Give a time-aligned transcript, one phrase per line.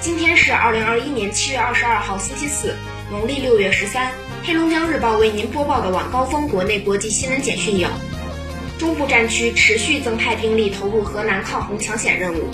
[0.00, 2.76] 今天是二零二一年七月二十二号，星期四，
[3.10, 4.12] 农历六月十三。
[4.44, 7.88] 黑龙江日报为您播报的晚高峰国内国际新闻简讯有：
[8.78, 12.48] 中部战区持续增派兵力投入河南抗洪抢险任务。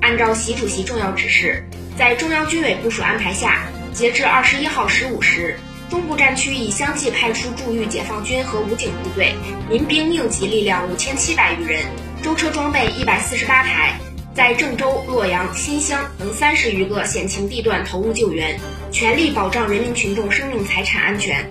[0.00, 1.62] 按照习主席重要指示，
[1.96, 5.56] 在中央军委部署安排下，截至二十一号十五时，
[5.88, 9.34] 中部战区已相继派出驻豫解放军和武警部队、
[9.70, 11.84] 民兵应急力量五千七百余人，
[12.24, 14.00] 舟车装备一百四十八台。
[14.38, 18.56] 在郑州、洛阳、新乡等三十余个险情地段投入救援，
[18.92, 21.44] 全力保障人民群众生命财产安全。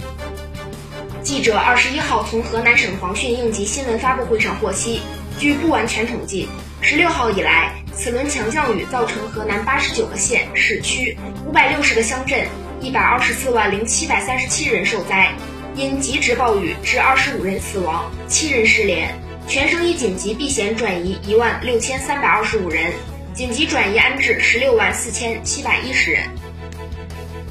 [1.22, 5.02] 记者二十一号从河南省防汛应急新闻发布会上获悉，
[5.38, 6.48] 据不完全统计，
[6.80, 12.48] 十六号以来，此轮强降雨造成河南八十九个县市区、五百六十个乡镇、
[12.80, 15.30] 一百二十四万零七百三十七人受灾，
[15.76, 19.14] 因极值暴雨致二十五人死亡，七人失联。
[19.48, 22.92] 全省已紧急避险转移一万六千三百二十五人，
[23.34, 26.24] 紧急转移安置十六万四千七百一十人。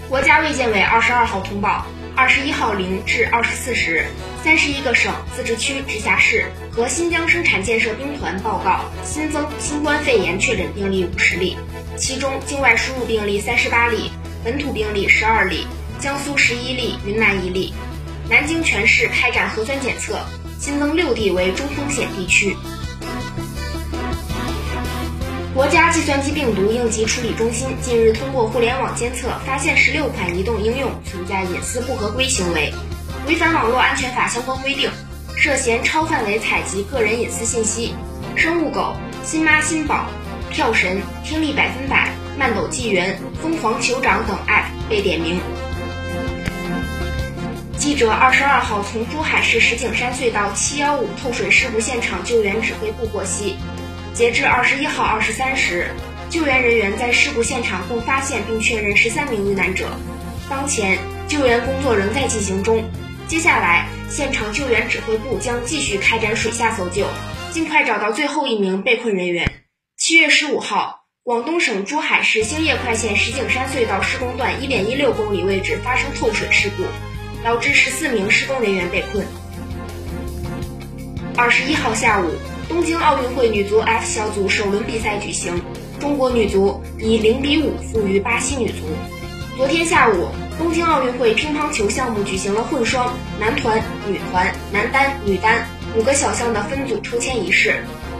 [0.06, 4.04] 国家卫健委二十二号通报，二十一号零至二十四时，
[4.44, 11.56] 三十一个省、自治区、直辖市和新疆生产建设兵团报告新增新冠肺炎确诊病例五十例，
[11.96, 14.12] 其中境外输入病例三十八例，
[14.44, 15.66] 本土病例十二例，
[15.98, 17.72] 江苏十一例，云南一例。
[18.28, 20.20] 南京全市开展核酸检测。
[20.66, 22.56] 新增六地为中风险地区。
[25.54, 32.74] 国家计算机病毒应急处理中心近日通过互联网监测，发现十六款移动应用存在隐私不合规行为，
[33.28, 34.90] 违反网络安全法相关规定，
[35.36, 37.94] 涉嫌超范围采集个人隐私信息。
[38.34, 40.06] 生物狗、新妈新宝、
[40.50, 45.38] 跳神、听力百分百、慢抖纪元、疯狂酋长等 App 被点名。
[47.76, 53.56] 记者二十二号从珠海市石景山隧道七幺五透水事故现场救援指挥部获悉，
[54.14, 55.90] 截至二十一号二十三时，
[56.30, 59.90] 救援人员在事故现场共发现并确认十三名遇难者。
[60.48, 62.82] 当前救援工作仍在进行中，
[63.28, 67.06] 接下来现场救援指挥部将继续开展水下搜救，
[67.52, 69.52] 尽快找到最后一名被困人员。
[69.98, 76.84] 七月十五号，广东省珠海市兴业快线石景山隧道施工段一点一六公里位置发生透水事故。
[77.46, 79.24] 导致十四名施工人员被困。
[81.36, 82.32] 二十一号下午，
[82.68, 85.62] 东京奥运会女足 F 小组首轮比赛举行，
[86.00, 88.82] 中国女足以零比五负于巴西女足。
[89.56, 90.26] 昨天下午，
[90.58, 95.64] 东京奥运会乒乓球项目举行了混双、男团、女团、男单、女单
[95.96, 97.76] 五个小项的分组抽签仪式。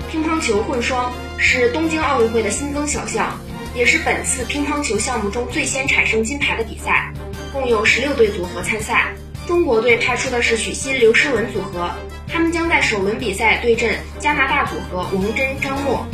[0.09, 3.37] 乒乓球混双是东京奥运会的新增小项，
[3.75, 7.13] 也是本次乒乓球项目中最先产生金牌的比赛。
[7.57, 9.15] 共有十六对组合参赛，
[9.49, 11.91] 中国队派出的是许昕、刘诗雯组合，
[12.29, 16.07] 他们将在首轮比赛对阵加拿大组合王真、张默。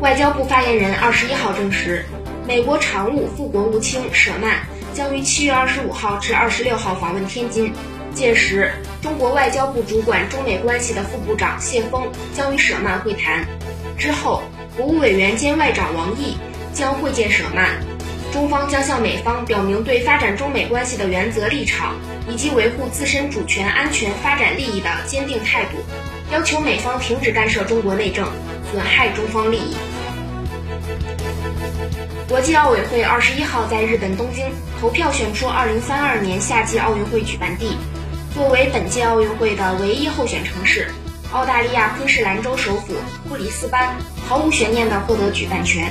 [0.00, 2.04] 外交部发言人二十一号证实，
[2.46, 4.60] 美国常务副国务卿舍曼
[4.94, 7.72] 将于七月二十五号至二十六号访问天津，
[8.14, 8.70] 届时
[9.02, 13.44] 中国外交部主管中美关系的副部长谢锋将与舍曼会谈。
[13.98, 14.44] 之后，
[14.76, 16.36] 国务委员兼外长王毅
[16.72, 17.74] 将会见舍曼。
[18.32, 21.94] 中方将向美方表明对发展中美关系的原则立场，
[22.28, 25.78] 以及维护自身主权、安全、发展利益的坚定态度，
[26.32, 28.28] 要求美方停止干涉中国内政，
[28.70, 29.76] 损害中方利益。
[32.28, 34.44] 国际奥委会二十一号在日本东京
[34.80, 37.78] 投票选出二零三二年夏季奥运会举办地，
[38.34, 40.90] 作为本届奥运会的唯一候选城市，
[41.32, 42.94] 澳大利亚昆士兰州首府
[43.28, 43.94] 布里斯班
[44.28, 45.90] 毫无悬念地获得举办权。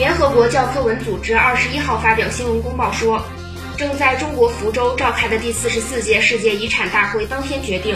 [0.00, 3.22] 联合国教科文组织二十一号发表新闻公报说，
[3.76, 7.94] 正在中国福州召开的第四十四届世界遗产大会当天决定，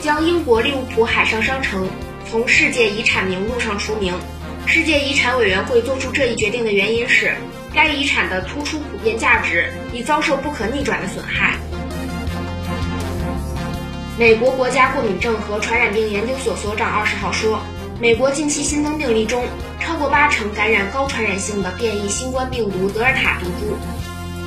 [0.00, 1.88] 将英国利物浦海上商城
[2.30, 4.14] 从世界遗产名录上除名。
[4.64, 7.34] 世界遗产委员会做出这一决定的原因是，
[7.74, 11.58] 该遗产的突出普遍价值已遭受不可逆转的损害。
[14.16, 17.60] 美国国家过敏症和传染病研究所所长二十号说。
[18.02, 19.44] 美国近期新增病例中，
[20.00, 23.76] 过八成感染高传染性的变异新冠病毒德尔塔毒株。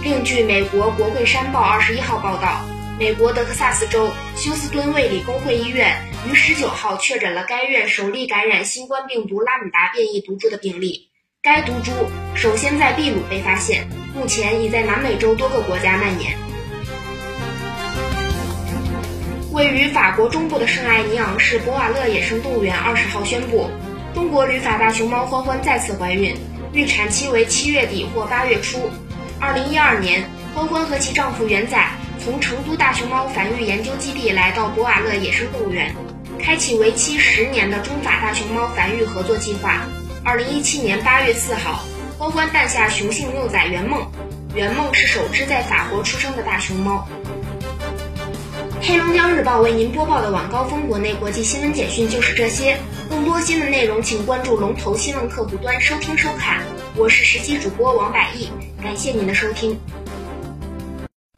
[0.04, 2.66] 另据美国国会山报二十一号报道，
[2.98, 5.96] 美国德克萨斯州休斯敦卫理公会医院
[6.28, 11.12] 于十九号确诊了该院首例感染新冠病毒拉姆达变异毒株的病例。
[11.44, 11.92] 该毒株
[12.34, 16.36] 首先在秘鲁被发现，目前已在南美洲多个国家蔓延。
[19.52, 23.70] 位于法国中部的圣埃尼昂市博瓦勒野生动物园二十号宣布，
[24.14, 26.36] 中国旅法大熊猫欢欢再次怀孕，
[26.72, 28.78] 预产期为七月底或八月初。
[29.40, 30.24] 二零一二年，
[30.54, 31.84] 欢欢和其丈夫元仔
[32.24, 35.94] 从成都大熊猫繁育研究基地来到博瓦勒野生动物园，
[36.40, 39.82] 开启为期十年的中法大熊猫繁育合作计划。
[40.24, 41.84] 二零一七年八月四号，
[42.20, 44.06] 欢欢诞下雄性幼崽圆梦。
[44.54, 47.08] 圆梦是首只在法国出生的大熊猫。
[48.86, 52.78] 黑龙江日报为您播报的晚高峰国内国际新闻简讯就是这些。
[53.10, 56.62] 更多新闻内容，请关注龙头新闻客户端收听收看。
[56.98, 58.50] 我是实习主播王百亿，
[58.82, 59.80] 感谢您的收听。